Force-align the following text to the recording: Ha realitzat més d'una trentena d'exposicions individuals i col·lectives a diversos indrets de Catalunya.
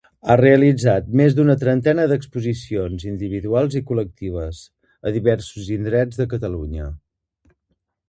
Ha 0.27 0.35
realitzat 0.39 1.11
més 1.19 1.35
d'una 1.39 1.55
trentena 1.63 2.07
d'exposicions 2.13 3.07
individuals 3.13 3.79
i 3.83 3.83
col·lectives 3.93 4.65
a 5.11 5.15
diversos 5.21 5.73
indrets 5.81 6.23
de 6.23 6.31
Catalunya. 6.37 6.93